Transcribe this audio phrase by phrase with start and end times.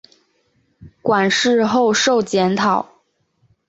[1.03, 3.03] 馆试后授检讨。